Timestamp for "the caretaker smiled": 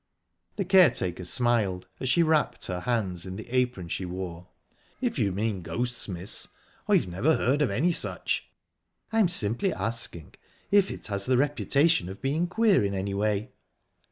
0.55-1.87